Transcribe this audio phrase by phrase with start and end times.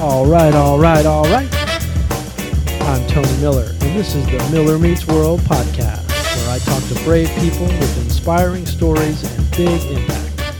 [0.00, 1.46] All right, all right, all right.
[2.88, 7.04] I'm Tony Miller, and this is the Miller Meets World podcast, where I talk to
[7.04, 10.54] brave people with inspiring stories and big impact.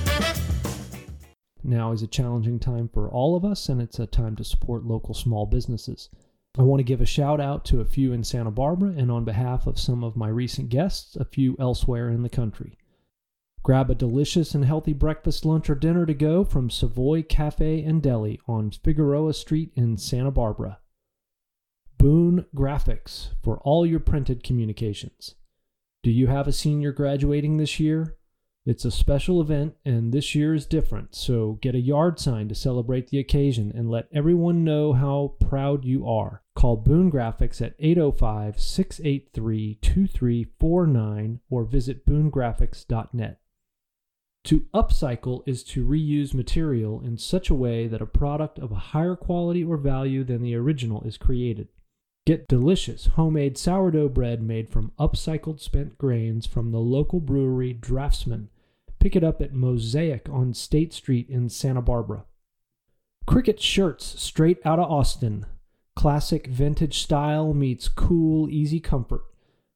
[1.65, 4.85] Now is a challenging time for all of us, and it's a time to support
[4.85, 6.11] local small businesses.
[6.59, 9.25] I want to give a shout out to a few in Santa Barbara, and on
[9.25, 12.77] behalf of some of my recent guests, a few elsewhere in the country.
[13.63, 18.03] Grab a delicious and healthy breakfast, lunch, or dinner to go from Savoy Cafe and
[18.03, 20.79] Deli on Figueroa Street in Santa Barbara.
[21.99, 25.35] Boone Graphics for all your printed communications.
[26.03, 28.17] Do you have a senior graduating this year?
[28.65, 32.55] It's a special event and this year is different, so get a yard sign to
[32.55, 36.43] celebrate the occasion and let everyone know how proud you are.
[36.55, 43.40] Call Boone Graphics at 805 683 2349 or visit boonegraphics.net.
[44.45, 48.77] To upcycle is to reuse material in such a way that a product of a
[48.77, 51.69] higher quality or value than the original is created.
[52.27, 58.49] Get delicious homemade sourdough bread made from upcycled spent grains from the local brewery Draftsman.
[58.99, 62.25] Pick it up at Mosaic on State Street in Santa Barbara.
[63.27, 65.47] Cricket shirts straight out of Austin.
[65.97, 69.23] Classic vintage style meets cool, easy comfort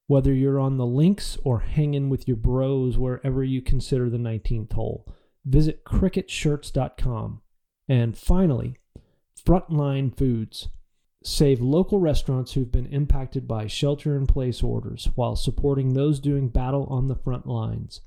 [0.06, 4.72] whether you're on the links or hanging with your bros wherever you consider the 19th
[4.72, 5.06] hole.
[5.44, 7.41] Visit cricketshirts.com.
[7.88, 8.78] And finally,
[9.44, 10.69] Frontline Foods.
[11.22, 16.50] Save local restaurants who've been impacted by shelter in place orders while supporting those doing
[16.50, 18.02] battle on the front lines.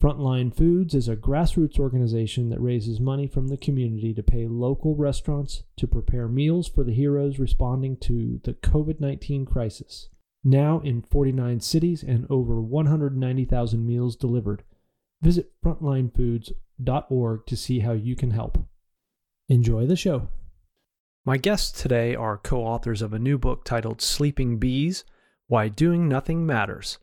[0.00, 4.96] Frontline Foods is a grassroots organization that raises money from the community to pay local
[4.96, 10.08] restaurants to prepare meals for the heroes responding to the COVID 19 crisis
[10.44, 14.62] now in 49 cities and over 190,000 meals delivered.
[15.20, 18.58] Visit frontlinefoods.org to see how you can help.
[19.48, 20.28] Enjoy the show.
[21.24, 25.04] My guests today are co authors of a new book titled Sleeping Bees
[25.46, 26.98] Why Doing Nothing Matters.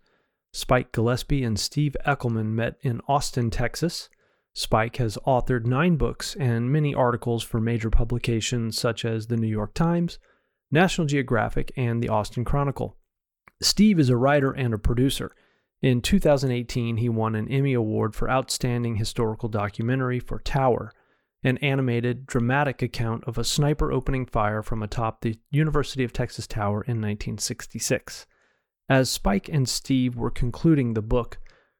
[0.53, 4.09] Spike Gillespie and Steve Eckelman met in Austin, Texas.
[4.53, 9.47] Spike has authored nine books and many articles for major publications such as the New
[9.47, 10.17] York Times,
[10.71, 12.95] National Geographic, and the Austin Chronicle.
[13.61, 15.35] Steve is a writer and a producer.
[15.81, 20.91] In 2018, he won an Emmy Award for Outstanding Historical Documentary for Tower,
[21.43, 26.47] an animated, dramatic account of a sniper opening fire from atop the University of Texas
[26.47, 28.25] Tower in 1966.
[28.89, 31.37] As Spike and Steve were concluding the book,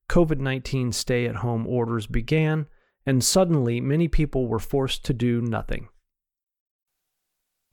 [0.10, 2.68] COVID 19 stay at home orders began,
[3.06, 5.90] and suddenly many people were forced to do nothing.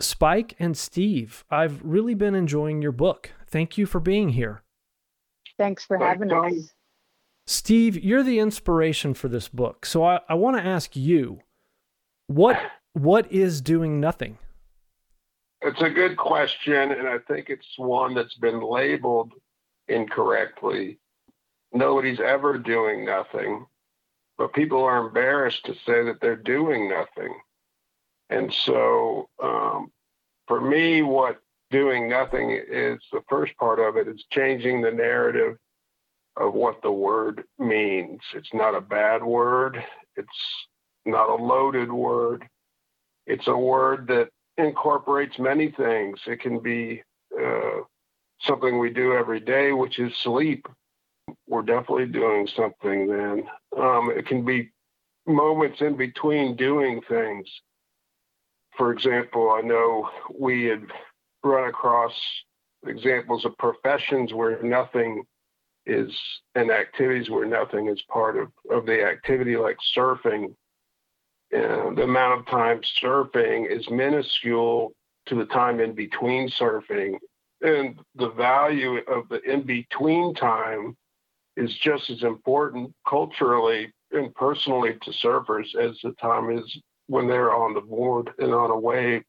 [0.00, 3.30] Spike and Steve, I've really been enjoying your book.
[3.52, 4.62] Thank you for being here.
[5.58, 6.72] Thanks for having us.
[7.46, 9.84] Steve, you're the inspiration for this book.
[9.84, 11.40] So I, I want to ask you,
[12.28, 12.58] what
[12.94, 14.38] what is doing nothing?
[15.60, 19.32] It's a good question, and I think it's one that's been labeled
[19.86, 20.98] incorrectly.
[21.74, 23.66] Nobody's ever doing nothing,
[24.38, 27.34] but people are embarrassed to say that they're doing nothing.
[28.30, 29.92] And so, um,
[30.48, 31.38] for me, what
[31.72, 34.06] doing nothing is the first part of it.
[34.06, 35.56] is changing the narrative
[36.36, 38.20] of what the word means.
[38.34, 39.82] It's not a bad word,
[40.16, 40.28] it's
[41.04, 42.46] not a loaded word.
[43.26, 46.20] It's a word that incorporates many things.
[46.26, 47.02] It can be
[47.40, 47.80] uh,
[48.42, 50.66] something we do every day, which is sleep.
[51.48, 53.48] We're definitely doing something then.
[53.76, 54.70] Um, it can be
[55.26, 57.48] moments in between doing things
[58.76, 60.84] for example, I know we had
[61.42, 62.12] run across
[62.86, 65.24] examples of professions where nothing
[65.86, 66.16] is
[66.54, 70.54] and activities where nothing is part of, of the activity, like surfing.
[71.50, 74.92] And the amount of time surfing is minuscule
[75.26, 77.16] to the time in between surfing.
[77.62, 80.96] And the value of the in between time
[81.56, 87.54] is just as important culturally and personally to surfers as the time is when they're
[87.54, 89.22] on the board and on a wave.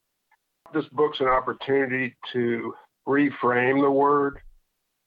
[0.73, 2.73] This book's an opportunity to
[3.07, 4.39] reframe the word,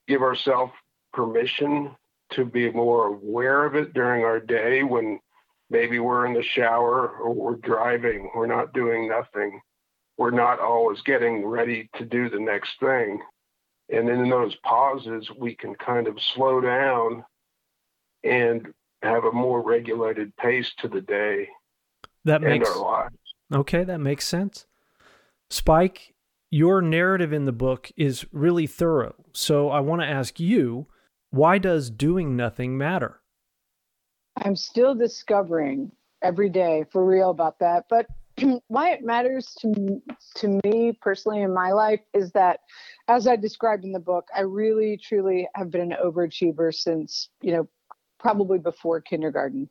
[0.07, 0.73] give ourselves
[1.13, 1.95] permission
[2.33, 5.19] to be more aware of it during our day when
[5.71, 9.61] maybe we're in the shower or we're driving, we're not doing nothing.
[10.19, 13.21] We're not always getting ready to do the next thing.
[13.91, 17.25] And in those pauses, we can kind of slow down
[18.25, 18.73] and
[19.03, 21.49] have a more regulated pace to the day
[22.27, 22.69] that makes
[23.53, 23.85] okay.
[23.85, 24.67] That makes sense.
[25.51, 26.15] Spike,
[26.51, 29.15] your narrative in the book is really thorough.
[29.33, 30.87] So I want to ask you,
[31.31, 33.21] why does doing nothing matter?
[34.39, 38.07] I'm still discovering every day for real about that, but
[38.69, 40.03] why it matters to
[40.35, 42.61] to me personally in my life is that
[43.09, 47.53] as I described in the book, I really truly have been an overachiever since, you
[47.53, 47.69] know,
[48.19, 49.71] probably before kindergarten.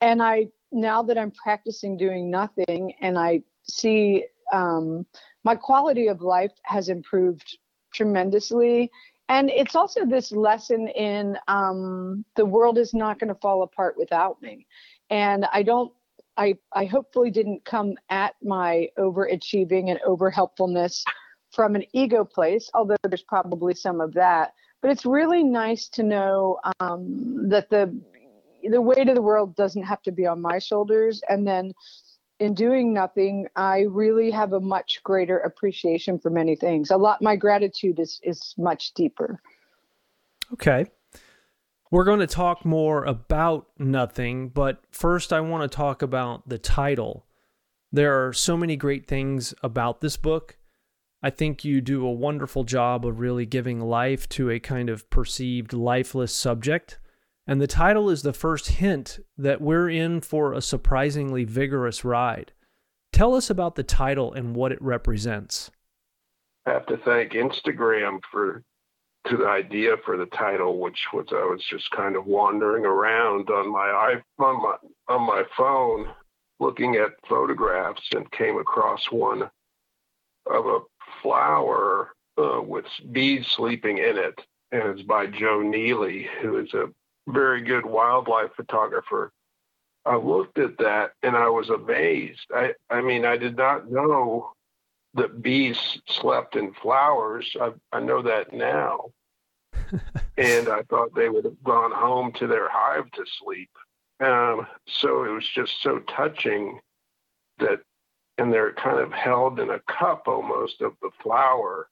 [0.00, 5.06] And I now that I'm practicing doing nothing and I see um,
[5.44, 7.58] my quality of life has improved
[7.92, 8.90] tremendously.
[9.28, 13.96] And it's also this lesson in um, the world is not going to fall apart
[13.98, 14.66] without me.
[15.10, 15.92] And I don't,
[16.36, 21.02] I, I hopefully didn't come at my overachieving and overhelpfulness
[21.50, 24.52] from an ego place, although there's probably some of that.
[24.82, 27.98] But it's really nice to know um, that the
[28.68, 31.72] the weight of the world doesn't have to be on my shoulders, and then
[32.38, 36.90] in doing nothing, I really have a much greater appreciation for many things.
[36.90, 39.40] A lot, my gratitude is is much deeper.
[40.52, 40.86] Okay.
[41.90, 46.58] We're going to talk more about nothing, but first I want to talk about the
[46.58, 47.24] title.
[47.92, 50.58] There are so many great things about this book.
[51.22, 55.08] I think you do a wonderful job of really giving life to a kind of
[55.10, 56.98] perceived lifeless subject.
[57.46, 62.52] And the title is the first hint that we're in for a surprisingly vigorous ride.
[63.12, 65.70] Tell us about the title and what it represents.
[66.66, 68.62] I have to thank Instagram for
[69.28, 73.50] to the idea for the title, which was I was just kind of wandering around
[73.50, 74.76] on my on my
[75.08, 76.08] on my phone,
[76.60, 79.42] looking at photographs, and came across one
[80.50, 80.80] of a
[81.22, 84.40] flower uh, with bees sleeping in it,
[84.72, 86.86] and it's by Joe Neely, who is a
[87.28, 89.32] very good wildlife photographer.
[90.04, 92.46] I looked at that and I was amazed.
[92.54, 94.52] I, I mean, I did not know
[95.14, 97.56] that bees slept in flowers.
[97.60, 99.06] I, I know that now.
[100.38, 103.70] and I thought they would have gone home to their hive to sleep.
[104.20, 106.80] Um, so it was just so touching
[107.58, 107.80] that,
[108.38, 111.88] and they're kind of held in a cup almost of the flower.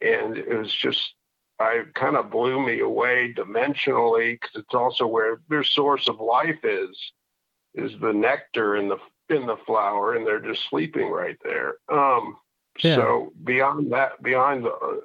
[0.00, 1.14] And it was just
[1.58, 6.58] I kind of blew me away dimensionally because it's also where their source of life
[6.64, 6.96] is
[7.74, 8.98] is the nectar in the
[9.28, 11.76] in the flower, and they're just sleeping right there.
[11.90, 12.36] Um,
[12.82, 12.96] yeah.
[12.96, 15.02] So beyond that, beyond the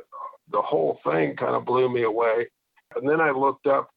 [0.52, 2.48] the whole thing, kind of blew me away.
[2.96, 3.90] And then I looked up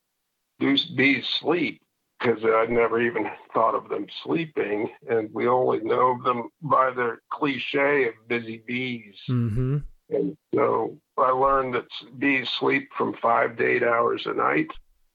[0.61, 1.81] do bees sleep
[2.19, 7.21] because I'd never even thought of them sleeping, and we only know them by their
[7.33, 9.17] cliche of busy bees.
[9.29, 9.79] Mm-hmm.
[10.13, 11.87] And so I learned that
[12.19, 14.69] bees sleep from five to eight hours a night,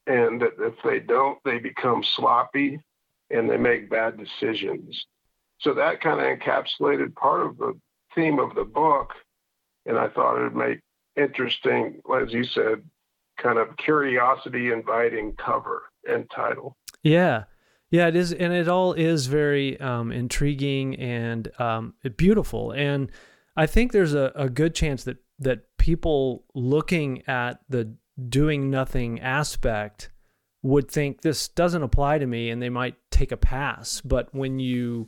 [0.07, 2.79] and that if they don't, they become sloppy
[3.29, 5.05] and they make bad decisions.
[5.59, 7.73] So that kind of encapsulated part of the
[8.15, 9.11] theme of the book,
[9.85, 10.79] and I thought it would make
[11.15, 12.83] interesting, as you said,
[13.41, 16.77] kind of curiosity inviting cover and title.
[17.03, 17.45] Yeah.
[17.89, 22.71] Yeah, it is, and it all is very um, intriguing and um, beautiful.
[22.71, 23.11] And
[23.57, 27.95] I think there's a, a good chance that that people looking at the
[28.29, 30.11] doing nothing aspect
[30.63, 34.01] would think this doesn't apply to me and they might take a pass.
[34.01, 35.07] But when you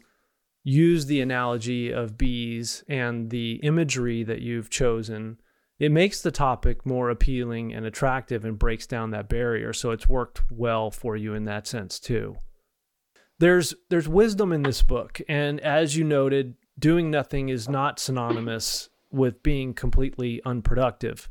[0.63, 5.40] use the analogy of bees and the imagery that you've chosen,
[5.80, 9.74] it makes the topic more appealing and attractive and breaks down that barrier.
[9.74, 12.38] So it's worked well for you in that sense too.
[13.40, 18.90] There's there's wisdom in this book, and as you noted, doing nothing is not synonymous
[19.12, 21.30] with being completely unproductive.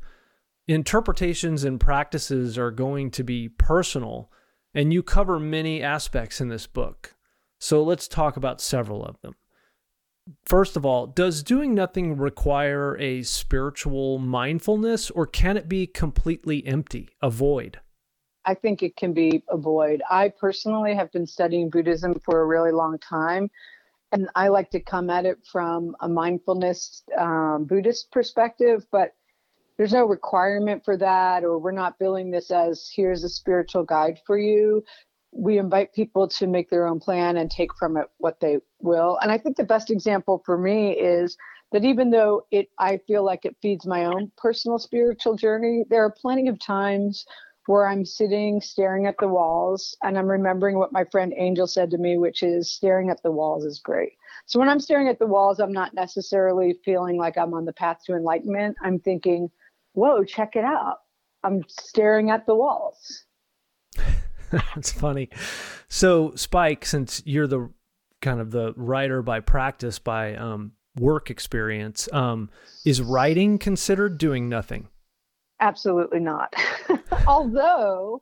[0.66, 4.30] Interpretations and practices are going to be personal,
[4.74, 7.14] and you cover many aspects in this book.
[7.58, 9.34] So let's talk about several of them.
[10.44, 16.66] First of all, does doing nothing require a spiritual mindfulness, or can it be completely
[16.66, 17.80] empty, a void?
[18.44, 20.02] I think it can be a void.
[20.10, 23.50] I personally have been studying Buddhism for a really long time
[24.12, 29.12] and I like to come at it from a mindfulness um, Buddhist perspective, but
[29.76, 34.18] there's no requirement for that, or we're not billing this as here's a spiritual guide
[34.26, 34.82] for you.
[35.30, 39.18] We invite people to make their own plan and take from it what they will.
[39.22, 41.36] And I think the best example for me is
[41.70, 46.02] that even though it, I feel like it feeds my own personal spiritual journey, there
[46.02, 47.26] are plenty of times
[47.68, 51.90] where I'm sitting staring at the walls and I'm remembering what my friend Angel said
[51.90, 54.12] to me, which is staring at the walls is great.
[54.46, 57.74] So when I'm staring at the walls, I'm not necessarily feeling like I'm on the
[57.74, 58.78] path to enlightenment.
[58.82, 59.50] I'm thinking,
[59.92, 60.96] whoa, check it out.
[61.44, 63.26] I'm staring at the walls.
[64.50, 65.28] That's funny.
[65.88, 67.70] So, Spike, since you're the
[68.22, 72.48] kind of the writer by practice, by um, work experience, um,
[72.86, 74.88] is writing considered doing nothing?
[75.60, 76.54] Absolutely not.
[77.26, 78.20] Although,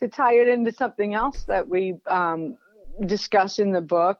[0.00, 2.56] to tie it into something else that we um,
[3.06, 4.18] discuss in the book,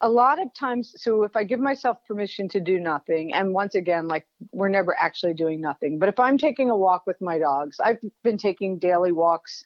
[0.00, 3.74] a lot of times so if i give myself permission to do nothing and once
[3.74, 7.38] again like we're never actually doing nothing but if i'm taking a walk with my
[7.38, 9.64] dogs i've been taking daily walks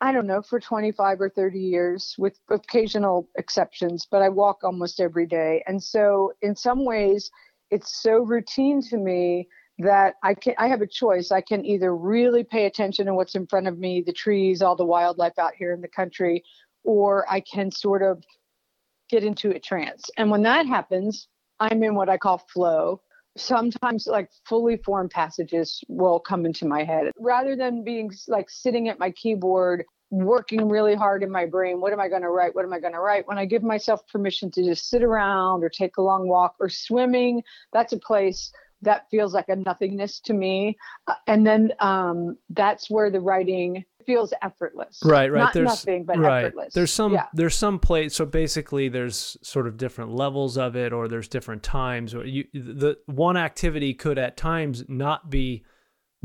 [0.00, 5.00] i don't know for 25 or 30 years with occasional exceptions but i walk almost
[5.00, 7.30] every day and so in some ways
[7.70, 11.30] it's so routine to me that I can I have a choice.
[11.30, 14.76] I can either really pay attention to what's in front of me, the trees, all
[14.76, 16.42] the wildlife out here in the country,
[16.84, 18.22] or I can sort of
[19.10, 20.04] get into a trance.
[20.16, 21.28] And when that happens,
[21.60, 23.00] I'm in what I call flow.
[23.36, 28.88] Sometimes, like fully formed passages will come into my head rather than being like sitting
[28.88, 31.78] at my keyboard, working really hard in my brain.
[31.78, 32.54] What am I going to write?
[32.54, 33.28] What am I going to write?
[33.28, 36.70] When I give myself permission to just sit around or take a long walk or
[36.70, 37.42] swimming,
[37.74, 38.50] that's a place
[38.82, 40.76] that feels like a nothingness to me.
[41.06, 45.00] Uh, and then um, that's where the writing feels effortless.
[45.04, 45.40] Right, right.
[45.40, 46.44] Not there's nothing, but right.
[46.44, 46.74] effortless.
[46.74, 47.26] There's some Yeah.
[47.34, 48.14] there's some place.
[48.14, 52.14] So basically, there's sort of different levels of it, or there's different times.
[52.14, 55.64] Or you, the one activity could at times not be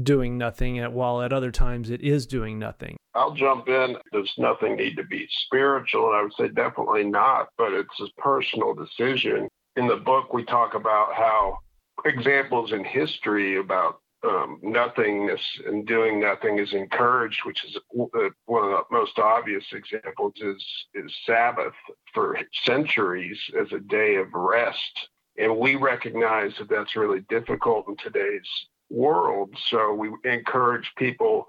[0.01, 2.97] doing nothing, and while at other times it is doing nothing.
[3.13, 3.97] I'll jump in.
[4.13, 6.07] Does nothing need to be spiritual?
[6.07, 9.47] And I would say definitely not, but it's a personal decision.
[9.75, 11.59] In the book, we talk about how
[12.05, 18.63] examples in history about um, nothingness and doing nothing is encouraged, which is uh, one
[18.63, 21.73] of the most obvious examples is is Sabbath
[22.13, 27.97] for centuries as a day of rest, and we recognize that that's really difficult in
[27.97, 28.47] today's
[28.89, 29.55] world.
[29.69, 31.47] So we encourage people,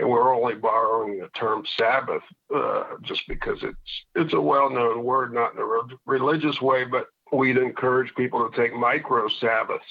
[0.00, 5.32] and we're only borrowing the term Sabbath uh, just because it's it's a well-known word,
[5.32, 9.84] not in a re- religious way, but we'd encourage people to take micro Sabbaths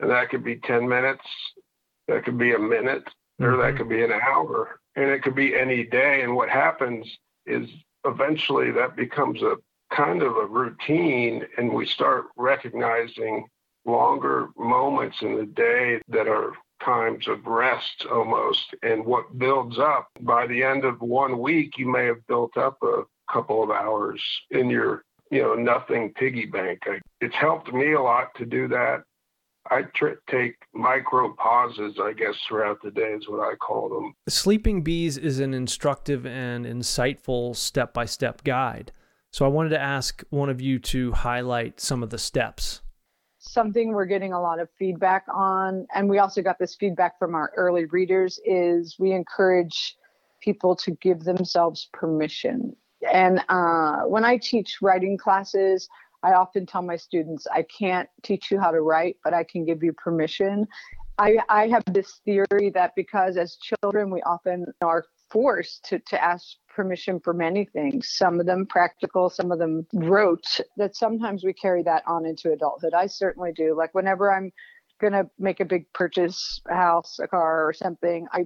[0.00, 1.24] and that could be 10 minutes,
[2.08, 3.08] that could be a minute,
[3.40, 3.76] or that Mhm.
[3.78, 6.22] could be an hour, and it could be any day.
[6.22, 7.70] And what happens is
[8.04, 9.56] eventually that becomes a
[9.90, 13.48] kind of a routine, and we start recognizing
[13.84, 18.74] longer moments in the day that are times of rest almost.
[18.82, 22.82] And what builds up by the end of one week, you may have built up
[22.82, 26.80] a couple of hours in your you know nothing piggy bank.
[26.84, 29.02] I, it's helped me a lot to do that.
[29.70, 34.14] I tr- take micro pauses, I guess, throughout the day is what I call them.
[34.28, 38.92] Sleeping Bees is an instructive and insightful step by step guide.
[39.32, 42.82] So I wanted to ask one of you to highlight some of the steps.
[43.38, 47.34] something we're getting a lot of feedback on and we also got this feedback from
[47.34, 49.96] our early readers is we encourage
[50.40, 52.74] people to give themselves permission
[53.12, 55.88] and uh, when i teach writing classes
[56.22, 59.64] i often tell my students i can't teach you how to write but i can
[59.64, 60.66] give you permission.
[61.16, 66.22] I, I have this theory that because as children we often are forced to, to
[66.22, 71.44] ask permission for many things some of them practical some of them rote that sometimes
[71.44, 72.94] we carry that on into adulthood.
[72.94, 73.76] I certainly do.
[73.76, 74.52] Like whenever i'm
[75.00, 78.44] going to make a big purchase a house a car or something i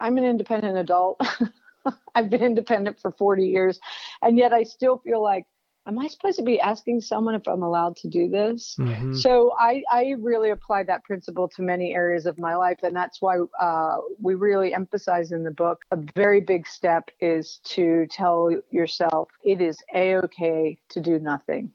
[0.00, 1.20] i'm an independent adult
[2.14, 3.80] i've been independent for 40 years
[4.22, 5.44] and yet i still feel like
[5.86, 9.14] am i supposed to be asking someone if i'm allowed to do this Mhm.
[9.20, 13.20] so I, I really apply that principle to many areas of my life, and that's
[13.20, 18.50] why uh, we really emphasize in the book a very big step is to tell
[18.70, 21.70] yourself it is a okay to do nothing.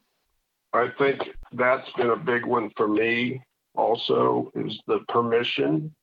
[0.73, 3.41] I think that's been a big one for me
[3.75, 5.93] also is the permission.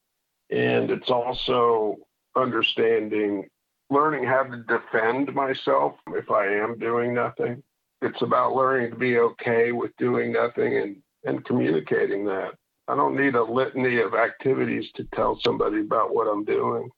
[0.51, 1.97] And it's also
[2.37, 3.47] understanding,
[3.91, 7.63] learning how to defend myself if I am doing nothing.
[8.03, 12.53] It's about learning to be okay with doing nothing and, and communicating that.
[12.89, 16.89] I don't need a litany of activities to tell somebody about what I'm doing.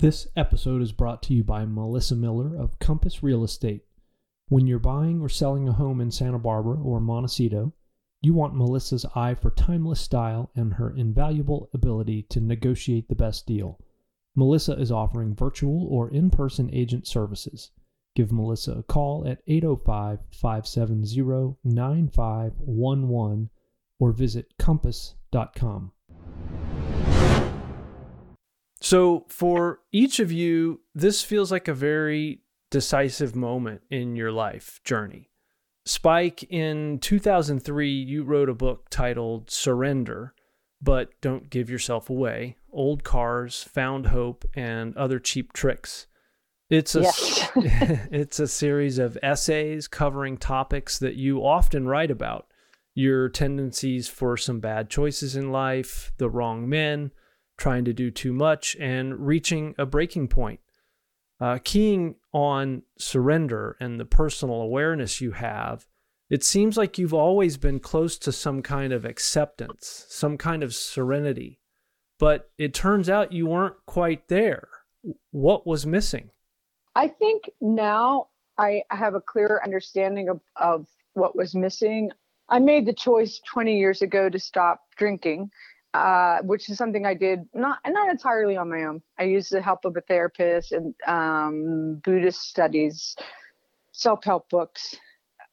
[0.00, 3.82] This episode is brought to you by Melissa Miller of Compass Real Estate.
[4.48, 7.72] When you're buying or selling a home in Santa Barbara or Montecito,
[8.20, 13.46] you want Melissa's eye for timeless style and her invaluable ability to negotiate the best
[13.46, 13.78] deal.
[14.34, 17.70] Melissa is offering virtual or in person agent services.
[18.16, 23.50] Give Melissa a call at 805 570 9511
[24.00, 25.92] or visit compass.com.
[28.80, 34.80] So, for each of you, this feels like a very decisive moment in your life
[34.84, 35.27] journey.
[35.88, 40.34] Spike, in 2003, you wrote a book titled Surrender,
[40.82, 46.06] but Don't Give Yourself Away Old Cars, Found Hope, and Other Cheap Tricks.
[46.68, 47.50] It's a, Yes.
[47.56, 52.48] it's a series of essays covering topics that you often write about
[52.94, 57.12] your tendencies for some bad choices in life, the wrong men,
[57.56, 60.60] trying to do too much, and reaching a breaking point.
[61.40, 65.86] Uh, keying on surrender and the personal awareness you have,
[66.30, 70.74] it seems like you've always been close to some kind of acceptance, some kind of
[70.74, 71.58] serenity.
[72.18, 74.68] But it turns out you weren't quite there.
[75.30, 76.30] What was missing?
[76.94, 78.28] I think now
[78.58, 82.10] I have a clearer understanding of, of what was missing.
[82.48, 85.50] I made the choice 20 years ago to stop drinking,
[85.94, 89.02] uh, which is something I did not not entirely on my own.
[89.18, 93.16] I used the help of a therapist and um, Buddhist studies,
[93.92, 94.96] self help books,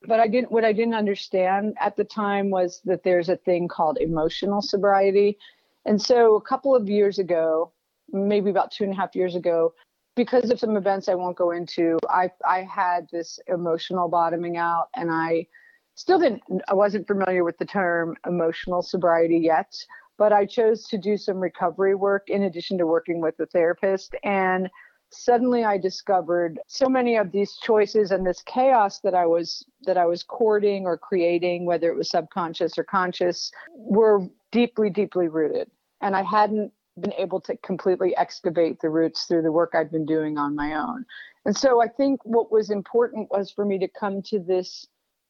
[0.08, 0.52] but I didn't.
[0.52, 5.38] What I didn't understand at the time was that there's a thing called emotional sobriety,
[5.86, 7.72] and so a couple of years ago,
[8.12, 9.74] maybe about two and a half years ago,
[10.16, 14.90] because of some events I won't go into, I I had this emotional bottoming out,
[14.96, 15.48] and I
[15.96, 16.42] still didn't.
[16.68, 19.74] I wasn't familiar with the term emotional sobriety yet,
[20.18, 24.16] but I chose to do some recovery work in addition to working with a therapist
[24.24, 24.70] and
[25.12, 29.98] suddenly I discovered so many of these choices and this chaos that I was that
[29.98, 35.70] I was courting or creating, whether it was subconscious or conscious, were deeply, deeply rooted.
[36.02, 40.06] And I hadn't been able to completely excavate the roots through the work I'd been
[40.06, 41.06] doing on my own.
[41.46, 44.88] And so I think what was important was for me to come to this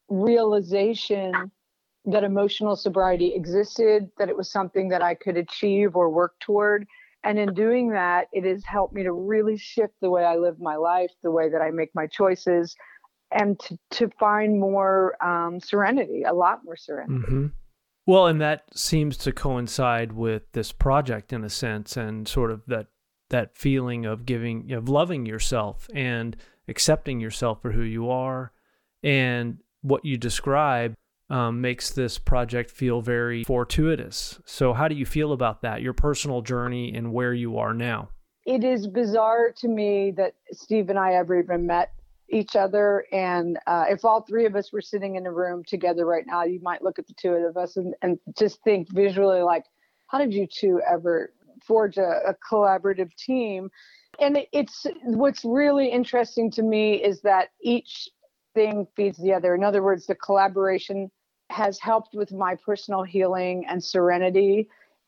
[0.10, 1.52] realization
[2.06, 6.86] that emotional sobriety existed, that it was something that I could achieve or work toward,
[7.24, 10.60] and in doing that, it has helped me to really shift the way I live
[10.60, 12.76] my life, the way that I make my choices,
[13.32, 17.14] and to, to find more um, serenity, a lot more serenity.
[17.14, 17.48] Mm-hmm.
[18.06, 22.62] Well, and that seems to coincide with this project in a sense, and sort of
[22.68, 22.88] that
[23.32, 28.52] that feeling of giving, of loving yourself and accepting yourself for who you are,
[29.02, 30.94] and what you describe
[31.30, 34.40] um, makes this project feel very fortuitous.
[34.46, 38.10] So, how do you feel about that, your personal journey and where you are now?
[38.46, 41.92] It is bizarre to me that Steve and I ever even met
[42.30, 43.06] each other.
[43.12, 46.44] And uh, if all three of us were sitting in a room together right now,
[46.44, 49.66] you might look at the two of us and, and just think visually, like,
[50.08, 51.34] how did you two ever
[51.66, 53.70] forge a, a collaborative team?
[54.20, 58.10] And it's what's really interesting to me is that each
[58.54, 59.54] thing feeds the other.
[59.54, 61.12] In other words, the collaboration
[61.50, 64.68] has helped with my personal healing and serenity.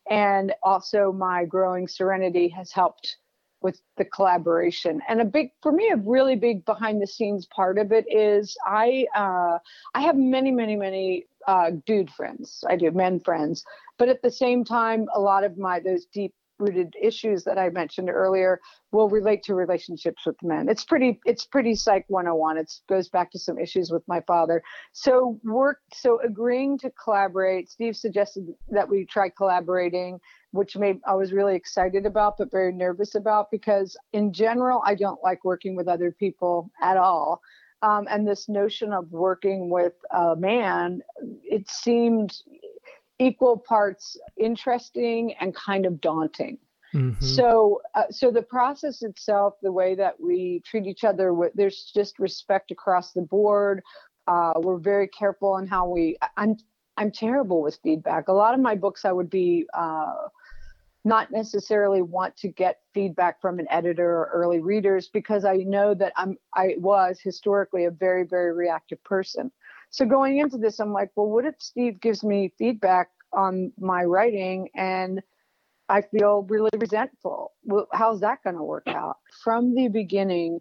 [0.09, 3.17] And also, my growing serenity has helped
[3.61, 5.01] with the collaboration.
[5.09, 8.55] And a big, for me, a really big behind the scenes part of it is
[8.65, 9.57] I, uh,
[9.93, 12.63] I have many, many, many uh, dude friends.
[12.69, 13.65] I do men friends,
[13.97, 17.69] but at the same time, a lot of my those deep rooted issues that I
[17.69, 18.59] mentioned earlier
[18.91, 20.69] will relate to relationships with men.
[20.69, 22.57] It's pretty it's pretty psych 101.
[22.57, 24.63] It goes back to some issues with my father.
[24.93, 27.69] So work so agreeing to collaborate.
[27.69, 30.19] Steve suggested that we try collaborating,
[30.51, 34.95] which made I was really excited about but very nervous about because in general I
[34.95, 37.41] don't like working with other people at all.
[37.83, 41.01] Um, and this notion of working with a man,
[41.43, 42.35] it seemed
[43.19, 46.57] equal parts interesting and kind of daunting.
[46.93, 47.23] Mm-hmm.
[47.23, 52.17] So, uh, so the process itself, the way that we treat each other, there's just
[52.19, 53.83] respect across the board.
[54.27, 56.17] Uh, we're very careful on how we.
[56.37, 56.57] I'm
[56.97, 58.27] I'm terrible with feedback.
[58.27, 60.13] A lot of my books, I would be uh,
[61.05, 65.93] not necessarily want to get feedback from an editor or early readers because I know
[65.93, 69.51] that I'm I was historically a very very reactive person.
[69.89, 74.03] So going into this, I'm like, well, what if Steve gives me feedback on my
[74.03, 75.21] writing and
[75.89, 77.53] I feel really resentful?
[77.63, 79.17] Well, how's that going to work out?
[79.43, 80.59] From the beginning,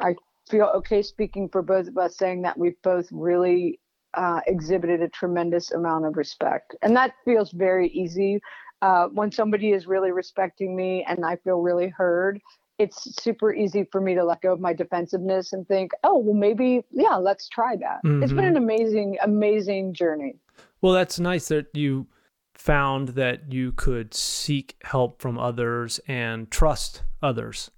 [0.00, 0.14] I
[0.48, 3.80] feel okay speaking for both of us, saying that we've both really
[4.14, 6.74] uh, exhibited a tremendous amount of respect.
[6.82, 8.40] And that feels very easy.
[8.80, 12.40] Uh, when somebody is really respecting me and I feel really heard,
[12.78, 16.34] it's super easy for me to let go of my defensiveness and think, oh, well,
[16.34, 18.00] maybe, yeah, let's try that.
[18.04, 18.22] Mm-hmm.
[18.22, 18.56] It's been mm-hmm.
[18.56, 20.36] an amazing, amazing journey.
[20.80, 22.06] Well, that's nice that you
[22.54, 27.70] found that you could seek help from others and trust others.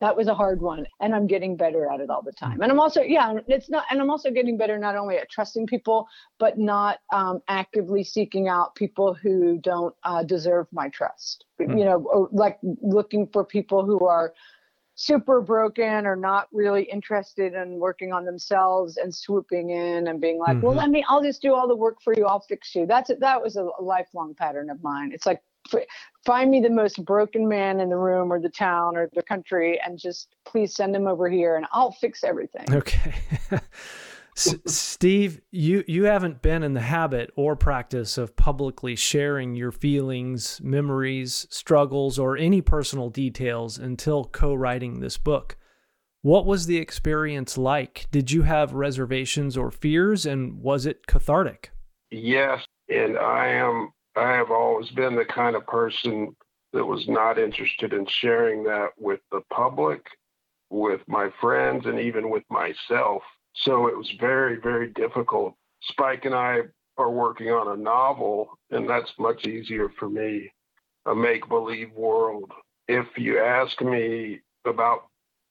[0.00, 2.62] That was a hard one, and I'm getting better at it all the time.
[2.62, 5.66] And I'm also, yeah, it's not, and I'm also getting better not only at trusting
[5.66, 6.08] people,
[6.38, 11.44] but not um, actively seeking out people who don't uh, deserve my trust.
[11.60, 11.76] Mm-hmm.
[11.76, 14.32] You know, like looking for people who are
[14.94, 20.38] super broken or not really interested in working on themselves and swooping in and being
[20.38, 20.66] like, mm-hmm.
[20.66, 22.24] well, let me, I'll just do all the work for you.
[22.24, 22.86] I'll fix you.
[22.86, 23.10] That's.
[23.20, 25.10] That was a, a lifelong pattern of mine.
[25.12, 25.42] It's like,
[26.24, 29.80] find me the most broken man in the room or the town or the country
[29.84, 32.66] and just please send him over here and I'll fix everything.
[32.72, 33.14] Okay.
[34.36, 39.72] S- Steve, you you haven't been in the habit or practice of publicly sharing your
[39.72, 45.56] feelings, memories, struggles, or any personal details until co-writing this book.
[46.22, 48.06] What was the experience like?
[48.10, 51.70] Did you have reservations or fears, and was it cathartic?
[52.10, 53.92] Yes, and I am.
[54.20, 56.36] I have always been the kind of person
[56.72, 60.04] that was not interested in sharing that with the public,
[60.68, 63.22] with my friends, and even with myself.
[63.54, 65.54] So it was very, very difficult.
[65.82, 66.60] Spike and I
[66.98, 70.52] are working on a novel, and that's much easier for me,
[71.06, 72.52] a make believe world.
[72.88, 75.06] If you ask me about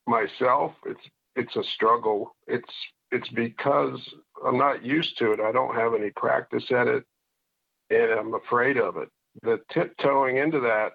[0.07, 1.01] myself, it's
[1.35, 2.35] it's a struggle.
[2.47, 2.73] It's
[3.11, 3.99] it's because
[4.45, 5.39] I'm not used to it.
[5.39, 7.03] I don't have any practice at it,
[7.89, 9.09] and I'm afraid of it.
[9.41, 10.89] The tiptoeing into that,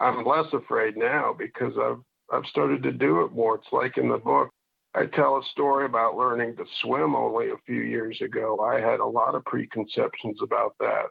[0.00, 2.00] I'm less afraid now because I've
[2.32, 3.56] I've started to do it more.
[3.56, 4.50] It's like in the book,
[4.94, 8.58] I tell a story about learning to swim only a few years ago.
[8.60, 11.06] I had a lot of preconceptions about that.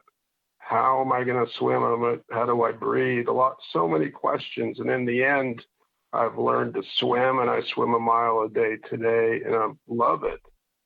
[0.58, 2.20] How am I going to swim?
[2.30, 3.28] How do I breathe?
[3.28, 5.64] A lot, so many questions, and in the end,
[6.12, 10.24] I've learned to swim and I swim a mile a day today and I love
[10.24, 10.40] it.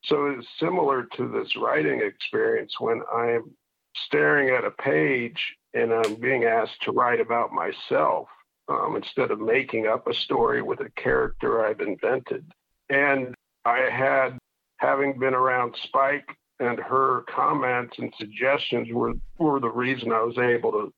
[0.04, 3.50] So it's similar to this writing experience when I'm
[3.94, 8.28] staring at a page and I'm being asked to write about myself
[8.68, 12.44] um, instead of making up a story with a character I've invented.
[12.88, 14.38] And I had,
[14.78, 20.38] having been around Spike and her comments and suggestions were, were the reason I was
[20.38, 20.92] able to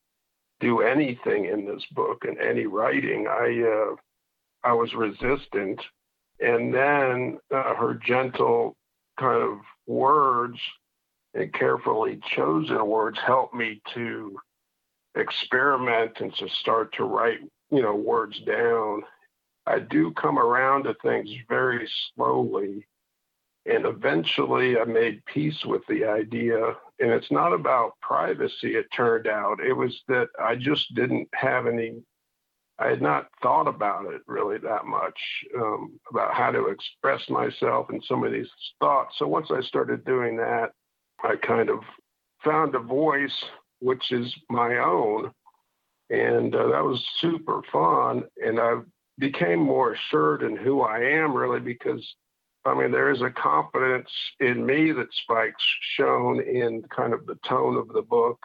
[0.61, 3.27] do anything in this book and any writing.
[3.29, 3.97] I uh,
[4.65, 5.81] I was resistant.
[6.41, 8.77] And then uh, her gentle
[9.19, 10.59] kind of words
[11.35, 14.37] and carefully chosen words helped me to
[15.15, 17.41] experiment and to start to write,
[17.71, 19.03] you know, words down.
[19.67, 22.87] I do come around to things very slowly.
[23.65, 26.75] And eventually I made peace with the idea.
[26.99, 29.61] And it's not about privacy, it turned out.
[29.61, 32.03] It was that I just didn't have any
[32.79, 35.19] I had not thought about it really that much
[35.57, 38.49] um, about how to express myself and some of these
[38.81, 39.15] thoughts.
[39.19, 40.73] So once I started doing that,
[41.23, 41.81] I kind of
[42.45, 43.45] found a voice
[43.81, 45.33] which is my own,
[46.11, 48.25] and uh, that was super fun.
[48.45, 48.77] And I
[49.19, 52.05] became more assured in who I am really because.
[52.65, 54.09] I mean, there is a confidence
[54.39, 55.65] in me that Spike's
[55.97, 58.39] shown in kind of the tone of the book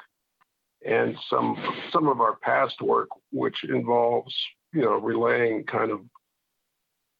[0.84, 1.56] and some
[1.92, 4.36] some of our past work, which involves
[4.74, 6.02] you know relaying kind of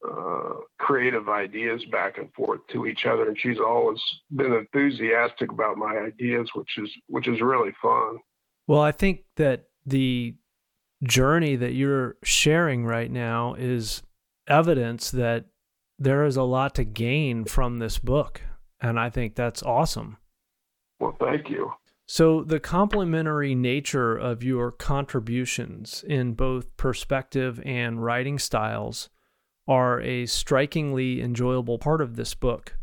[0.08, 3.28] uh, creative ideas back and forth to each other.
[3.28, 8.18] And she's always been enthusiastic about my ideas, which is which is really fun.
[8.68, 10.36] Well, I think that the
[11.04, 14.04] journey that you're sharing right now is
[14.48, 15.46] evidence that
[16.00, 18.42] there is a lot to gain from this book.
[18.80, 20.18] And I think that's awesome.
[21.00, 21.72] Well, thank you.
[22.10, 29.10] So, the complementary nature of your contributions in both perspective and writing styles
[29.68, 32.78] are a strikingly enjoyable part of this book.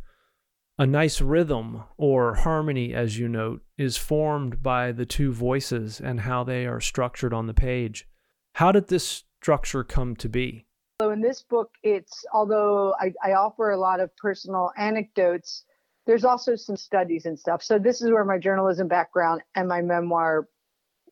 [0.78, 6.20] A nice rhythm, or harmony, as you note, is formed by the two voices and
[6.20, 8.08] how they are structured on the page.
[8.54, 10.66] How did this structure come to be?
[11.00, 15.64] So, in this book, it's although I, I offer a lot of personal anecdotes
[16.06, 17.62] there's also some studies and stuff.
[17.62, 20.48] So this is where my journalism background and my memoir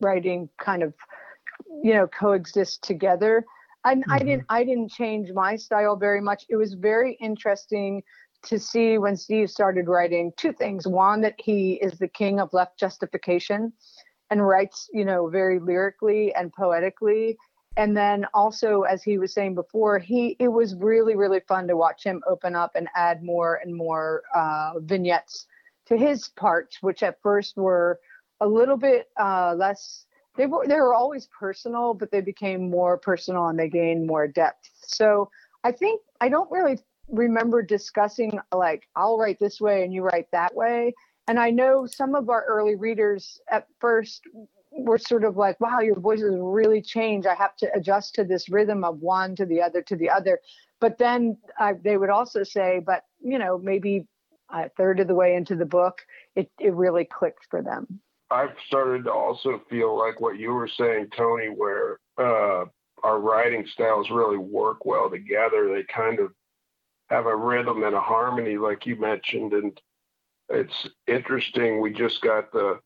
[0.01, 0.93] writing kind of,
[1.83, 3.45] you know, coexist together.
[3.85, 4.11] And mm-hmm.
[4.11, 6.45] I didn't I didn't change my style very much.
[6.49, 8.03] It was very interesting
[8.43, 10.87] to see when Steve started writing two things.
[10.87, 13.71] One, that he is the king of left justification
[14.29, 17.37] and writes, you know, very lyrically and poetically
[17.77, 21.75] and then also as he was saying before he it was really really fun to
[21.75, 25.47] watch him open up and add more and more uh, vignettes
[25.85, 27.99] to his parts which at first were
[28.41, 32.97] a little bit uh, less they were they were always personal but they became more
[32.97, 35.29] personal and they gained more depth so
[35.63, 36.77] i think i don't really
[37.09, 40.93] remember discussing like i'll write this way and you write that way
[41.27, 44.23] and i know some of our early readers at first
[44.75, 47.25] were sort of like, wow, your voices really change.
[47.25, 50.39] I have to adjust to this rhythm of one to the other to the other.
[50.79, 51.37] But then
[51.83, 54.07] they would also say, but you know, maybe
[54.49, 56.01] a third of the way into the book,
[56.35, 57.99] it, it really clicked for them.
[58.33, 62.65] I've started to also feel like what you were saying, Tony, where uh,
[63.03, 65.69] our writing styles really work well together.
[65.69, 66.31] They kind of
[67.09, 69.53] have a rhythm and a harmony, like you mentioned.
[69.53, 69.79] And
[70.49, 71.79] it's interesting.
[71.79, 72.79] We just got the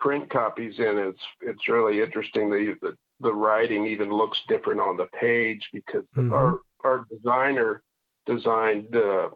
[0.00, 2.50] print copies in, it's it's really interesting.
[2.50, 6.32] The, the the writing even looks different on the page because mm-hmm.
[6.32, 7.82] our our designer
[8.26, 9.28] designed uh,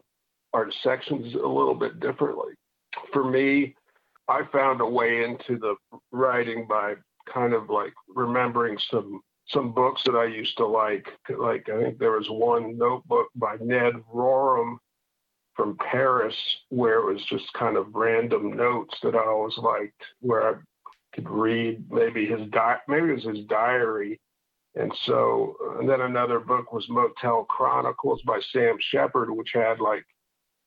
[0.53, 2.53] our sections a little bit differently.
[3.13, 3.75] For me,
[4.31, 5.75] I found a way into the
[6.11, 6.95] writing by
[7.31, 11.07] kind of like remembering some some books that I used to like.
[11.29, 14.77] Like I think there was one notebook by Ned Rorem
[15.55, 16.35] from Paris
[16.69, 20.53] where it was just kind of random notes that I always liked, where I
[21.13, 24.19] could read maybe his di- maybe it was his diary.
[24.75, 30.05] And so, and then another book was Motel Chronicles by Sam Shepard, which had like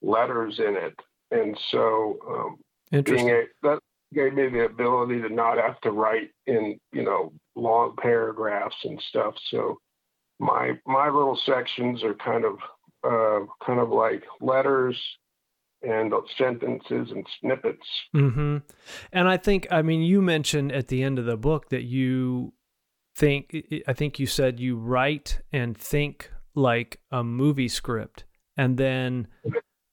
[0.02, 0.94] letters in it.
[1.30, 2.58] And so, um,
[3.02, 3.78] being a, that
[4.12, 9.00] gave me the ability to not have to write in, you know, long paragraphs and
[9.08, 9.34] stuff.
[9.50, 9.78] So,
[10.38, 12.56] my my little sections are kind of
[13.04, 15.00] uh, kind of like letters
[15.82, 17.86] and sentences and snippets.
[18.14, 18.58] Mm-hmm.
[19.12, 22.54] And I think, I mean, you mentioned at the end of the book that you
[23.14, 23.54] think,
[23.86, 28.24] I think you said you write and think like a movie script,
[28.56, 29.28] and then,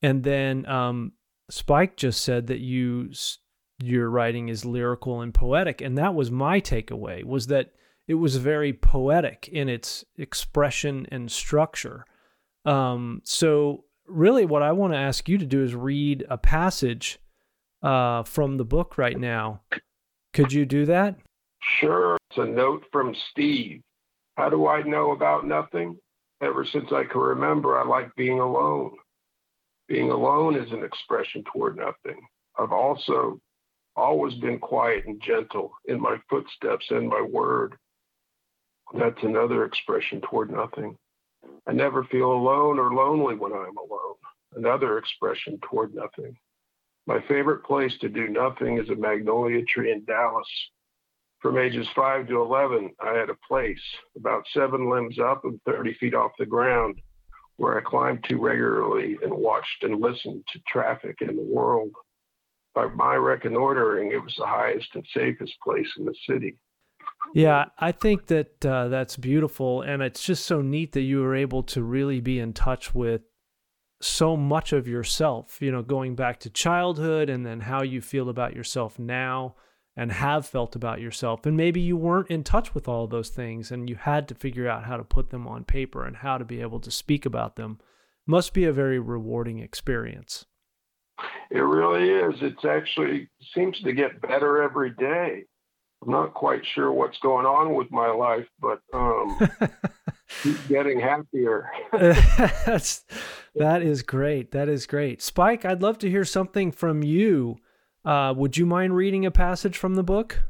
[0.02, 1.14] and then um,
[1.52, 3.12] Spike just said that you
[3.84, 7.74] your writing is lyrical and poetic, and that was my takeaway was that
[8.08, 12.06] it was very poetic in its expression and structure.
[12.66, 17.20] Um, so really what I want to ask you to do is read a passage
[17.82, 19.62] uh, from the book right now.
[20.34, 21.18] Could you do that?
[21.80, 22.18] Sure.
[22.30, 23.82] It's a note from Steve.
[24.38, 25.98] How do I know about nothing?
[26.42, 28.96] Ever since I can remember, I like being alone.
[29.92, 32.26] Being alone is an expression toward nothing.
[32.58, 33.42] I've also
[33.98, 37.76] always been quiet and gentle in my footsteps and my word.
[38.98, 40.96] That's another expression toward nothing.
[41.68, 44.16] I never feel alone or lonely when I'm alone.
[44.56, 46.38] Another expression toward nothing.
[47.06, 50.48] My favorite place to do nothing is a magnolia tree in Dallas.
[51.40, 53.84] From ages 5 to 11, I had a place
[54.16, 57.02] about seven limbs up and 30 feet off the ground
[57.58, 61.92] where I climbed to regularly and watched and listened to traffic in the world.
[62.74, 66.58] By my reconnoitering, it was the highest and safest place in the city.
[67.34, 71.36] Yeah, I think that uh, that's beautiful, and it's just so neat that you were
[71.36, 73.22] able to really be in touch with
[74.02, 75.62] so much of yourself.
[75.62, 79.56] You know, going back to childhood, and then how you feel about yourself now,
[79.96, 83.72] and have felt about yourself, and maybe you weren't in touch with all those things,
[83.72, 86.46] and you had to figure out how to put them on paper and how to
[86.46, 87.80] be able to speak about them.
[88.26, 90.46] Must be a very rewarding experience.
[91.50, 92.36] It really is.
[92.42, 95.44] It's actually seems to get better every day.
[96.04, 99.38] I'm not quite sure what's going on with my life, but um,
[100.42, 101.70] keep getting happier.
[101.92, 103.04] That's
[103.56, 104.52] that is great.
[104.52, 105.64] That is great, Spike.
[105.64, 107.58] I'd love to hear something from you.
[108.04, 110.42] Uh, would you mind reading a passage from the book?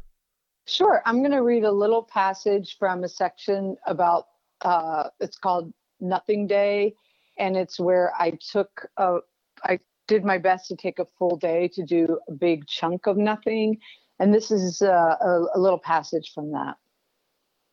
[0.68, 1.02] Sure.
[1.06, 4.26] I'm going to read a little passage from a section about.
[4.62, 6.94] Uh, it's called Nothing Day,
[7.40, 9.18] and it's where I took a.
[9.64, 13.18] I did my best to take a full day to do a big chunk of
[13.18, 13.80] nothing
[14.22, 16.76] and this is uh, a, a little passage from that.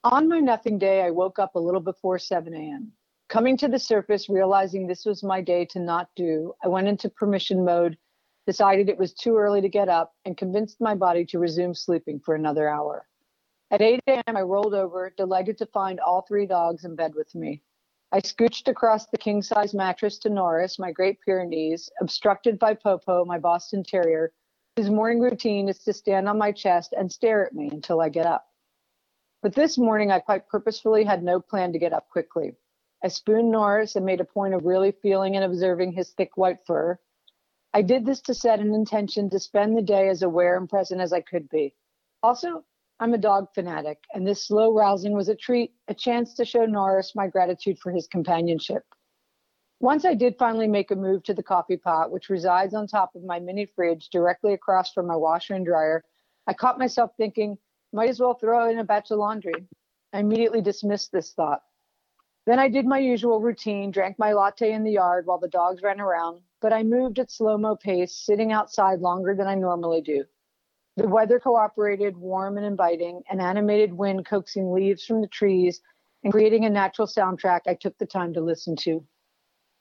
[0.03, 2.91] On my nothing day, I woke up a little before 7 a.m.
[3.29, 7.11] Coming to the surface, realizing this was my day to not do, I went into
[7.11, 7.99] permission mode,
[8.49, 12.19] decided it was too early to get up, and convinced my body to resume sleeping
[12.19, 13.07] for another hour.
[13.71, 17.35] At 8 a.m., I rolled over, delighted to find all three dogs in bed with
[17.35, 17.63] me.
[18.11, 23.27] I scooched across the king size mattress to Norris, my Great Pyrenees, obstructed by Popo,
[23.27, 24.33] my Boston Terrier,
[24.77, 28.09] his morning routine is to stand on my chest and stare at me until I
[28.09, 28.47] get up.
[29.43, 32.57] But this morning, I quite purposefully had no plan to get up quickly.
[33.05, 36.65] I spooned Norris and made a point of really feeling and observing his thick white
[36.67, 36.99] fur.
[37.75, 41.01] I did this to set an intention to spend the day as aware and present
[41.01, 41.75] as I could be.
[42.23, 42.65] Also,
[42.99, 46.65] I'm a dog fanatic, and this slow rousing was a treat, a chance to show
[46.65, 48.83] Norris my gratitude for his companionship.
[49.81, 53.15] Once I did finally make a move to the coffee pot, which resides on top
[53.15, 56.03] of my mini fridge directly across from my washer and dryer,
[56.49, 57.59] I caught myself thinking,
[57.93, 59.69] might as well throw in a batch of laundry.
[60.13, 61.63] I immediately dismissed this thought.
[62.47, 65.83] Then I did my usual routine, drank my latte in the yard while the dogs
[65.83, 70.01] ran around, but I moved at slow mo pace, sitting outside longer than I normally
[70.01, 70.25] do.
[70.97, 75.81] The weather cooperated, warm and inviting, an animated wind coaxing leaves from the trees
[76.25, 79.05] and creating a natural soundtrack I took the time to listen to.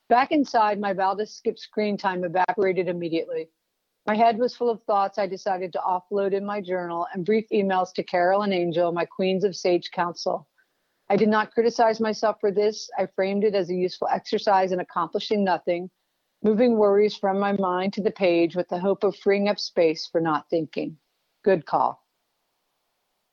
[0.10, 3.50] Back inside, my to skip screen time evaporated immediately.
[4.06, 7.46] My head was full of thoughts I decided to offload in my journal and brief
[7.52, 10.48] emails to Carol and Angel, my queens of sage counsel.
[11.10, 12.90] I did not criticize myself for this.
[12.98, 15.90] I framed it as a useful exercise in accomplishing nothing,
[16.44, 20.08] moving worries from my mind to the page with the hope of freeing up space
[20.12, 20.98] for not thinking.
[21.44, 22.04] Good call.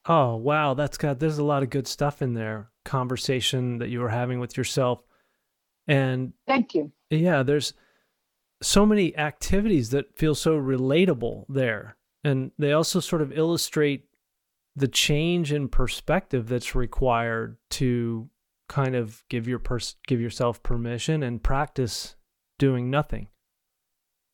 [0.06, 0.74] Oh, wow.
[0.74, 2.70] That's got, there's a lot of good stuff in there.
[2.84, 5.02] Conversation that you were having with yourself
[5.86, 6.92] and thank you.
[7.10, 7.74] Yeah, there's
[8.62, 11.96] so many activities that feel so relatable there.
[12.22, 14.06] And they also sort of illustrate
[14.74, 18.28] the change in perspective that's required to
[18.68, 22.16] kind of give your pers- give yourself permission and practice
[22.58, 23.28] doing nothing.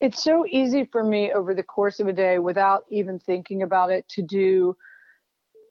[0.00, 3.90] It's so easy for me over the course of a day without even thinking about
[3.90, 4.76] it to do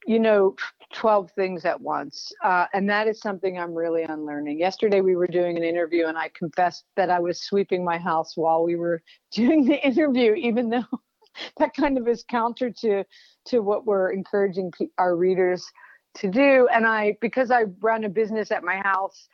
[0.05, 0.55] you know
[0.93, 2.31] 12 things at once.
[2.43, 4.59] Uh, and that is something i'm really unlearning.
[4.59, 8.35] Yesterday we were doing an interview and i confessed that i was sweeping my house
[8.35, 10.85] while we were doing the interview even though
[11.57, 13.03] that kind of is counter to
[13.45, 15.65] to what we're encouraging our readers
[16.15, 16.67] to do.
[16.73, 19.27] And i because i run a business at my house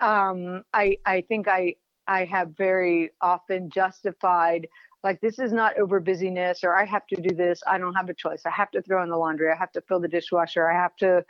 [0.00, 1.74] um, i i think i
[2.06, 4.66] i have very often justified
[5.04, 7.60] like this is not over busyness or i have to do this.
[7.66, 8.42] I don't have a choice.
[8.46, 9.50] I have to throw in the laundry.
[9.50, 10.70] I have to fill the dishwasher.
[10.70, 11.24] I have to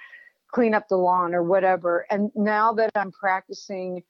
[0.53, 2.07] clean up the lawn or whatever.
[2.11, 4.03] And now that i'm practicing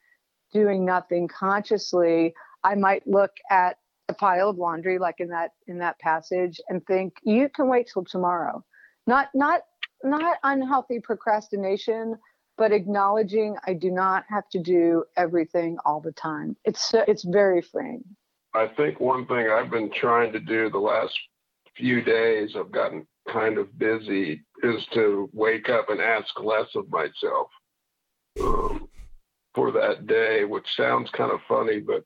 [0.53, 5.79] doing nothing consciously i might look at a pile of laundry like in that in
[5.79, 8.65] that passage and think you can wait till tomorrow.
[9.07, 9.63] Not not
[10.05, 12.17] not unhealthy procrastination
[12.63, 17.61] but acknowledging i do not have to do everything all the time it's it's very
[17.61, 18.05] freeing
[18.55, 21.19] I think one thing I've been trying to do the last
[21.77, 26.91] few days, I've gotten kind of busy, is to wake up and ask less of
[26.91, 27.49] myself
[28.41, 28.89] um,
[29.55, 32.05] for that day, which sounds kind of funny, but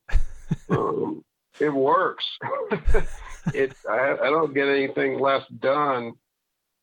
[0.70, 1.24] um,
[1.60, 2.24] it works.
[3.54, 6.12] it I, I don't get anything less done,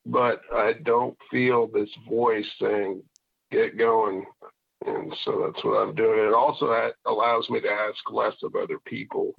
[0.06, 3.02] but I don't feel this voice saying,
[3.54, 4.26] "Get going."
[4.86, 6.28] And so that's what I'm doing.
[6.28, 9.34] It also allows me to ask less of other people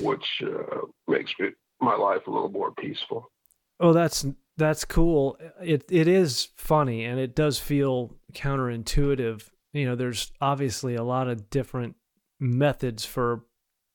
[0.00, 1.48] which uh, makes me,
[1.80, 3.30] my life a little more peaceful.
[3.78, 5.38] Oh, that's that's cool.
[5.62, 9.48] It it is funny and it does feel counterintuitive.
[9.72, 11.96] You know, there's obviously a lot of different
[12.38, 13.44] methods for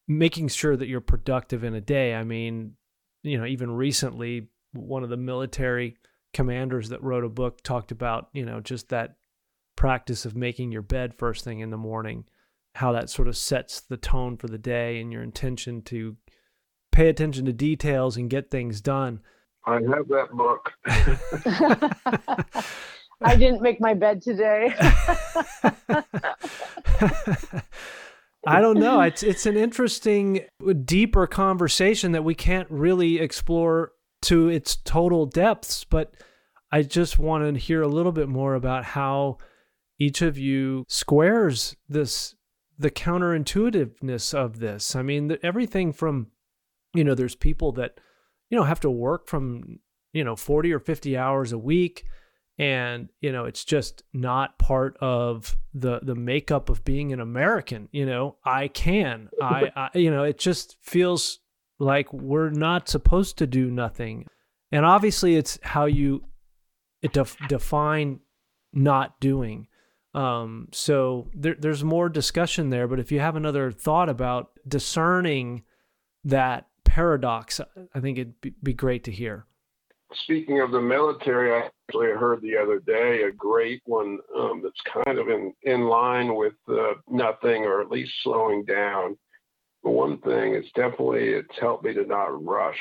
[0.08, 2.16] making sure that you're productive in a day.
[2.16, 2.74] I mean,
[3.24, 5.98] you know, even recently one of the military
[6.34, 9.16] commanders that wrote a book talked about, you know, just that
[9.76, 12.26] practice of making your bed first thing in the morning
[12.76, 16.18] how that sort of sets the tone for the day and your intention to
[16.92, 19.22] pay attention to details and get things done.
[19.66, 20.74] I have that book.
[23.22, 24.76] I didn't make my bed today.
[28.48, 29.02] I don't know.
[29.02, 30.42] It's it's an interesting,
[30.84, 35.86] deeper conversation that we can't really explore to its total depths.
[35.86, 36.14] But
[36.72, 39.38] I just want to hear a little bit more about how
[40.00, 42.36] each of you squares this
[42.78, 44.96] the counterintuitiveness of this.
[44.96, 46.28] I mean, everything from,
[46.94, 48.00] you know, there's people that,
[48.50, 49.80] you know, have to work from,
[50.12, 52.06] you know, 40 or 50 hours a week.
[52.58, 57.90] And you know it's just not part of the the makeup of being an american
[57.92, 58.38] you know?
[58.46, 59.28] I can.
[59.42, 61.40] I, I you know it just feels
[61.80, 64.28] like we're not supposed to do nothing.
[64.72, 66.24] And obviously it's how you
[67.02, 68.22] it def- define
[68.72, 69.68] not doing
[70.16, 72.88] um, so there, there's more discussion there.
[72.88, 75.64] But if you have another thought about discerning
[76.24, 77.60] that paradox,
[77.94, 79.46] I think it'd be, great to hear.
[80.24, 85.04] Speaking of the military, I actually heard the other day a great one um, that's
[85.04, 89.18] kind of in, in line with uh, nothing or at least slowing down.
[89.84, 92.80] But one thing is definitely it's helped me to not rush.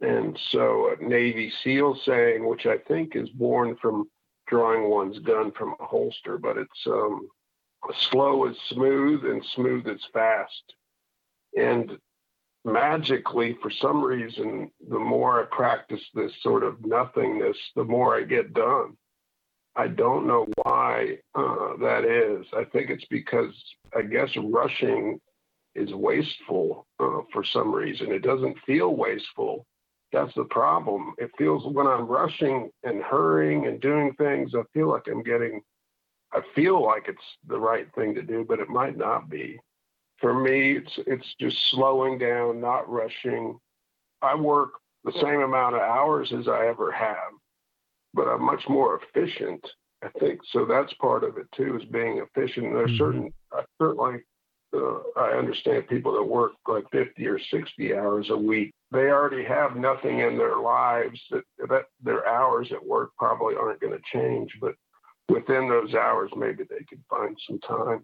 [0.00, 4.08] And so a Navy SEAL saying, which I think is born from
[4.52, 7.26] drawing one's gun from a holster, but it's um,
[8.10, 10.74] slow is smooth and smooth is fast.
[11.56, 11.92] And
[12.62, 18.24] magically, for some reason, the more I practice this sort of nothingness, the more I
[18.24, 18.98] get done.
[19.74, 22.44] I don't know why uh, that is.
[22.54, 23.54] I think it's because
[23.96, 25.18] I guess rushing
[25.74, 28.12] is wasteful uh, for some reason.
[28.12, 29.64] It doesn't feel wasteful
[30.12, 31.14] that's the problem.
[31.18, 35.62] It feels when I'm rushing and hurrying and doing things, I feel like I'm getting,
[36.32, 39.58] I feel like it's the right thing to do, but it might not be.
[40.18, 43.58] For me, it's it's just slowing down, not rushing.
[44.20, 44.72] I work
[45.04, 47.32] the same amount of hours as I ever have,
[48.14, 49.66] but I'm much more efficient.
[50.04, 50.64] I think so.
[50.64, 52.72] That's part of it too, is being efficient.
[52.72, 52.98] There's mm-hmm.
[52.98, 54.20] certain, I certainly,
[54.76, 59.44] uh, I understand people that work like 50 or 60 hours a week they already
[59.44, 64.18] have nothing in their lives that, that their hours at work probably aren't going to
[64.18, 64.74] change but
[65.28, 68.02] within those hours maybe they could find some time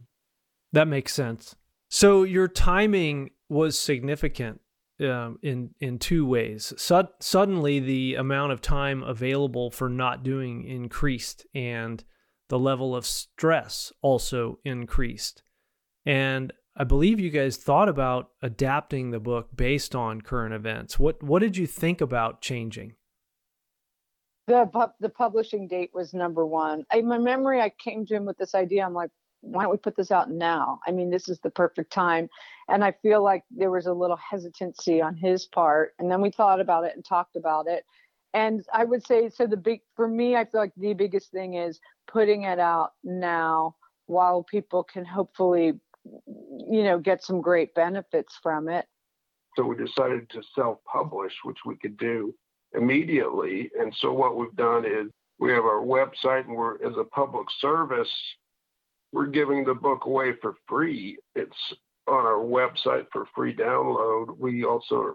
[0.72, 1.54] that makes sense
[1.88, 4.60] so your timing was significant
[5.00, 6.72] um, in in two ways.
[6.76, 12.02] Sud- suddenly, the amount of time available for not doing increased, and
[12.48, 15.42] the level of stress also increased.
[16.04, 20.98] And I believe you guys thought about adapting the book based on current events.
[20.98, 22.94] What what did you think about changing?
[24.48, 26.84] the the publishing date was number one.
[26.90, 28.84] I, my memory, I came to him with this idea.
[28.84, 29.10] I'm like,
[29.42, 30.80] why don't we put this out now?
[30.86, 32.28] I mean, this is the perfect time.
[32.68, 35.92] And I feel like there was a little hesitancy on his part.
[35.98, 37.84] And then we thought about it and talked about it.
[38.34, 41.54] And I would say, so the big, for me, I feel like the biggest thing
[41.54, 41.78] is
[42.10, 43.76] putting it out now
[44.06, 45.74] while people can hopefully,
[46.26, 48.86] you know, get some great benefits from it.
[49.56, 52.34] So we decided to self publish, which we could do
[52.74, 53.70] immediately.
[53.78, 57.46] And so what we've done is we have our website and we're as a public
[57.60, 58.12] service,
[59.12, 61.18] we're giving the book away for free.
[61.34, 61.56] It's
[62.06, 64.36] on our website for free download.
[64.38, 65.14] We also,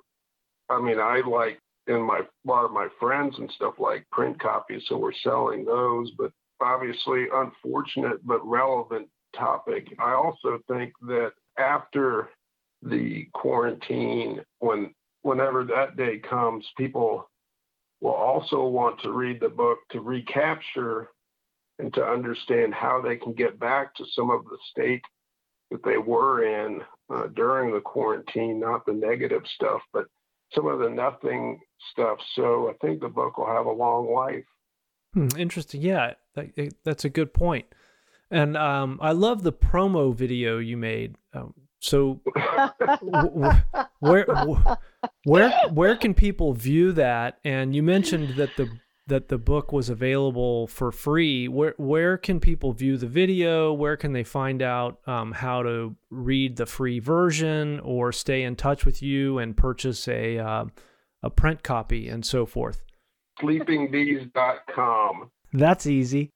[0.69, 4.39] I mean, I like and my a lot of my friends and stuff like print
[4.39, 6.11] copies, so we're selling those.
[6.17, 6.31] But
[6.61, 9.93] obviously, unfortunate but relevant topic.
[9.99, 12.29] I also think that after
[12.81, 17.29] the quarantine, when whenever that day comes, people
[18.01, 21.09] will also want to read the book to recapture
[21.79, 25.01] and to understand how they can get back to some of the state
[25.71, 26.81] that they were in
[27.13, 30.05] uh, during the quarantine, not the negative stuff, but
[30.53, 31.59] some of the nothing
[31.91, 32.19] stuff.
[32.35, 34.45] So I think the book will have a long life.
[35.13, 35.81] Hmm, interesting.
[35.81, 37.65] Yeah, that, that's a good point.
[38.33, 41.15] And um, I love the promo video you made.
[41.33, 42.19] Um, so
[43.99, 44.25] where
[45.23, 47.37] where where can people view that?
[47.43, 48.69] And you mentioned that the
[49.05, 51.47] that the book was available for free.
[51.47, 53.71] Where where can people view the video?
[53.71, 58.55] Where can they find out um, how to read the free version or stay in
[58.55, 60.65] touch with you and purchase a uh,
[61.21, 62.81] a print copy and so forth?
[63.41, 65.29] Sleepingbees.com.
[65.53, 66.31] That's easy.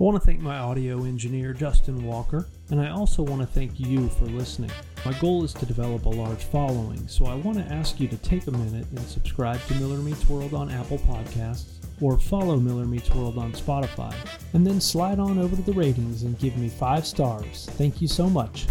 [0.00, 3.78] I want to thank my audio engineer, Justin Walker, and I also want to thank
[3.78, 4.70] you for listening.
[5.04, 8.16] My goal is to develop a large following, so I want to ask you to
[8.16, 12.86] take a minute and subscribe to Miller Meets World on Apple Podcasts or follow Miller
[12.86, 14.14] Meets World on Spotify,
[14.54, 17.68] and then slide on over to the ratings and give me five stars.
[17.72, 18.66] Thank you so much.